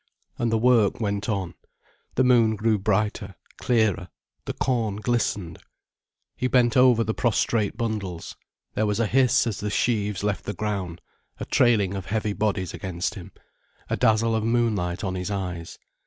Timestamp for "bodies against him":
12.33-13.31